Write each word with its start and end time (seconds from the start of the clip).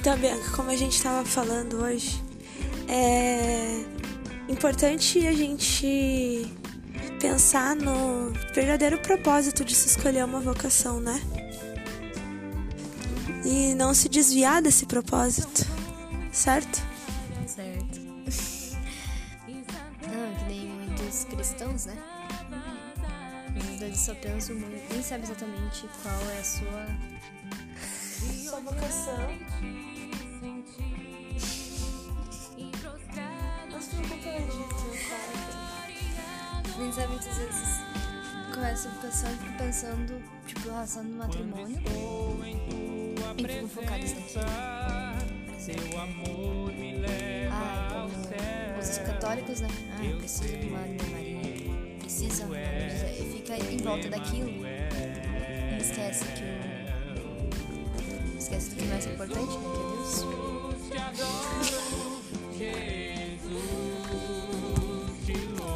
Então, 0.00 0.16
Bianca, 0.16 0.50
como 0.56 0.70
a 0.70 0.76
gente 0.76 0.96
estava 0.96 1.22
falando 1.26 1.82
hoje, 1.82 2.24
é 2.88 3.84
importante 4.48 5.26
a 5.26 5.32
gente 5.34 6.50
pensar 7.20 7.76
no 7.76 8.32
verdadeiro 8.54 8.98
propósito 9.02 9.62
de 9.62 9.74
se 9.74 9.88
escolher 9.88 10.24
uma 10.24 10.40
vocação, 10.40 11.00
né? 11.00 11.20
E 13.44 13.74
não 13.74 13.92
se 13.92 14.08
desviar 14.08 14.62
desse 14.62 14.86
propósito, 14.86 15.66
certo? 16.32 16.82
Certo. 17.46 18.00
Não, 18.00 18.24
que 20.38 20.44
nem 20.48 20.66
muitos 20.66 21.24
cristãos, 21.24 21.84
né? 21.84 21.98
Eles 23.82 23.98
só 23.98 24.14
pensam 24.14 24.56
muito, 24.56 24.94
nem 24.94 25.02
sabem 25.02 25.24
exatamente 25.24 25.86
qual 26.02 26.30
é 26.30 26.38
a 26.38 26.44
sua 26.44 26.86
Sua 28.60 28.72
vocação. 28.72 29.16
Não 33.70 33.80
se 33.80 33.96
preocupe, 33.96 34.28
Nem 36.78 36.92
sabe 36.92 37.08
muitas 37.08 37.38
vezes 37.38 37.80
qual 38.52 38.64
é 38.66 38.72
a 38.72 38.76
e 39.32 39.38
fica 39.38 39.52
pensando, 39.64 40.22
tipo, 40.46 40.68
relação 40.68 41.04
no 41.04 41.16
matrimônio. 41.16 41.80
E 43.38 43.42
ficam 43.48 43.68
focados 43.68 44.12
naquilo. 44.12 44.44
Por 45.46 45.54
exemplo. 45.54 45.98
Ah, 47.50 47.88
como 47.92 48.78
os 48.78 48.98
católicos, 48.98 49.60
né? 49.62 49.68
Ah, 49.98 50.04
eu 50.04 50.18
preciso 50.18 50.58
de 50.58 50.66
uma 50.66 50.80
Ave 50.80 51.10
Maria. 51.10 51.98
Precisa, 52.00 52.44
e 52.44 53.32
fica 53.32 53.56
em 53.56 53.78
volta 53.78 54.10
daquilo. 54.10 54.50
E 54.50 55.80
esquece 55.80 56.26
que 56.26 56.42
o. 56.66 56.69
Esquece 58.50 58.70
do 58.70 58.76
que 58.76 58.84
mais 58.86 59.06
é 59.06 59.12
importante, 59.12 59.58
né? 59.58 59.64
Que 62.58 62.64
é 62.64 63.38
Deus. 63.46 63.70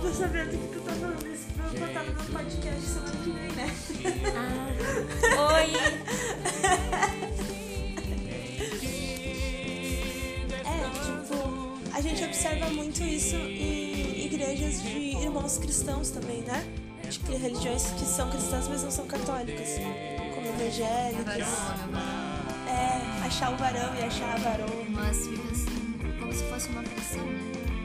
Tô 0.03 0.13
sabendo 0.13 0.51
que 0.51 0.67
tu 0.75 0.81
tá 0.81 0.93
falando 0.93 1.27
isso 1.33 1.47
pra 1.55 1.67
eu 1.67 1.73
botar 1.87 2.03
no 2.03 2.15
meu 2.15 2.25
podcast 2.33 2.81
semana 2.81 3.17
que 3.23 3.31
vem, 3.31 3.53
né? 3.53 3.67
Oi! 5.55 5.71
É, 10.65 10.77
tipo, 11.05 11.37
a 11.93 12.01
gente 12.01 12.25
observa 12.25 12.71
muito 12.71 13.05
isso 13.05 13.37
em 13.37 14.27
igrejas 14.27 14.83
de 14.83 15.17
irmãos 15.23 15.59
cristãos 15.59 16.11
também, 16.11 16.41
né? 16.43 16.67
Tipo, 17.09 17.37
religiões 17.37 17.85
que 17.93 18.05
são 18.05 18.29
cristãs, 18.31 18.67
mas 18.67 18.83
não 18.83 18.91
são 18.91 19.07
católicas. 19.07 19.79
Como 20.35 20.49
evangélicas. 20.49 21.47
Achar 23.35 23.53
o 23.53 23.57
varão 23.57 23.93
e 23.97 24.05
achar 24.05 24.33
a 24.33 24.37
varoa. 24.37 24.85
Mas 24.91 25.27
fica 25.27 25.51
assim, 25.51 25.93
como 26.21 26.33
se 26.33 26.45
fosse 26.45 26.69
uma 26.69 26.85
pressão, 26.85 27.27
né? 27.27 27.41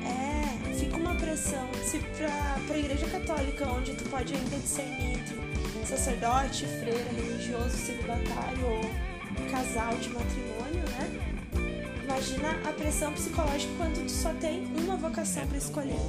É, 0.06 0.74
fica 0.76 0.96
uma 0.96 1.16
pressão. 1.16 1.68
Se 1.84 1.98
pra, 1.98 2.60
pra 2.68 2.78
igreja 2.78 3.08
católica, 3.08 3.68
onde 3.68 3.96
tu 3.96 4.08
pode 4.12 4.32
ainda 4.36 4.58
discernir 4.58 5.18
entre 5.18 5.88
sacerdote, 5.88 6.68
freira, 6.68 7.10
religioso, 7.16 7.76
celibatário 7.76 8.64
ou 8.64 9.50
casal 9.50 9.96
de 9.96 10.10
matrimônio, 10.10 10.84
né? 10.92 12.04
Imagina 12.04 12.52
a 12.70 12.72
pressão 12.72 13.12
psicológica 13.14 13.74
quando 13.76 14.06
tu 14.06 14.12
só 14.12 14.32
tem 14.34 14.68
uma 14.78 14.98
vocação 14.98 15.48
pra 15.48 15.58
escolher. 15.58 16.00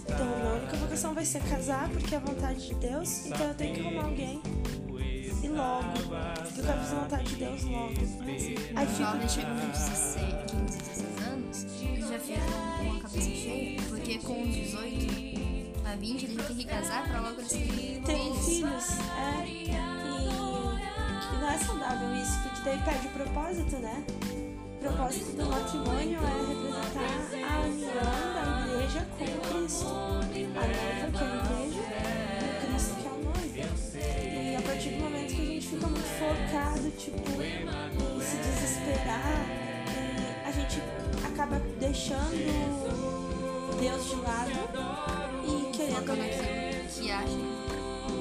Então, 0.00 0.26
minha 0.26 0.54
única 0.56 0.76
vocação 0.76 1.14
vai 1.14 1.24
ser 1.24 1.42
casar, 1.44 1.88
porque 1.88 2.14
é 2.14 2.18
a 2.18 2.20
vontade 2.20 2.66
de 2.66 2.74
Deus, 2.74 3.24
então 3.24 3.48
eu 3.48 3.54
tenho 3.54 3.74
que 3.76 3.80
arrumar 3.80 4.04
alguém. 4.04 4.42
E 5.42 5.48
logo. 5.48 5.84
Porque 6.42 6.62
quero 7.54 7.60
fazer 7.60 7.74
a 7.74 7.78
vontade 7.78 8.04
de 8.06 8.54
Deus 8.54 8.64
logo. 8.64 8.78
Aí 8.78 8.86
fica 8.86 9.04
jovens 9.04 9.32
chegam 9.32 9.60
com 9.60 9.66
16, 9.68 10.34
15, 10.50 10.78
16 10.78 11.28
anos 11.28 11.66
e 11.80 12.00
já 12.00 12.18
ficam 12.18 12.44
com 12.78 12.92
a 12.92 13.00
cabeça 13.00 13.30
cheia, 13.30 13.82
porque 13.88 14.18
com 14.18 14.42
os 14.42 14.54
18 14.54 15.34
a 15.86 15.96
20 15.96 16.22
eles 16.24 16.36
já 16.36 16.42
têm 16.44 16.56
que 16.56 16.64
casar 16.64 17.08
pra 17.08 17.20
logo 17.20 17.40
eles 17.40 17.50
terem 17.52 18.02
ter 18.02 18.16
filhos. 18.16 18.46
filhos. 18.46 18.98
É. 19.18 19.46
E, 19.46 19.70
e 19.70 21.38
não 21.38 21.50
é 21.50 21.58
saudável 21.58 22.14
isso, 22.16 22.38
porque 22.42 22.62
daí 22.64 22.78
perde 22.82 23.06
o 23.06 23.10
propósito, 23.10 23.76
né? 23.76 24.04
O 24.74 24.78
propósito 24.80 25.36
do 25.36 25.46
matrimônio 25.46 26.18
é 26.18 26.36
representar 26.48 27.54
a 27.54 27.60
união 27.60 28.33
focado, 36.54 36.90
tipo, 36.92 37.18
se 38.22 38.36
desesperar, 38.36 39.44
e 39.88 40.48
a 40.48 40.52
gente 40.52 40.80
acaba 41.24 41.60
deixando 41.80 42.30
Deus 43.80 44.08
de 44.08 44.16
lado 44.16 44.52
e 45.42 45.76
querendo 45.76 46.16
naquilo 46.16 46.86
que 46.88 47.10
acham 47.10 47.64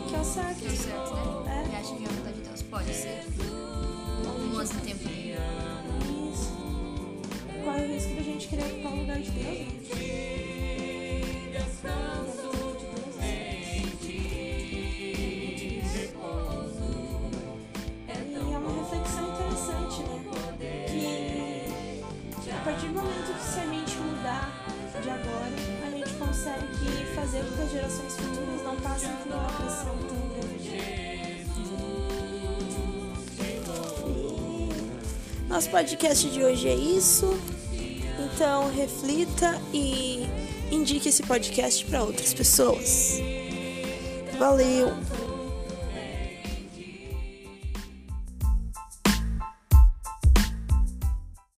que 0.10 0.16
é 0.16 0.20
o 0.20 0.24
certo. 0.24 0.56
que 0.60 0.66
é 0.66 0.70
o 0.70 0.76
certo, 0.76 1.44
né? 1.46 1.53
Se 23.54 23.60
a 23.60 23.66
gente 23.68 23.96
mudar 23.98 24.52
de 25.00 25.10
agora, 25.12 25.52
a 25.86 25.90
gente 25.92 26.12
consegue 26.14 27.06
fazer 27.14 27.44
com 27.44 27.56
que 27.56 27.62
as 27.62 27.72
gerações 27.72 28.16
futuras 28.16 28.64
não 28.64 28.76
passem 28.78 29.10
por 29.18 29.32
uma 29.32 29.48
pressão 29.48 29.96
tão 30.08 30.18
grande. 30.34 30.74
Nosso 35.48 35.70
podcast 35.70 36.30
de 36.32 36.44
hoje 36.44 36.68
é 36.68 36.74
isso. 36.74 37.40
Então 38.26 38.72
reflita 38.72 39.62
e 39.72 40.26
indique 40.72 41.10
esse 41.10 41.22
podcast 41.22 41.86
para 41.86 42.04
outras 42.04 42.34
pessoas. 42.34 43.20
Valeu! 44.40 45.33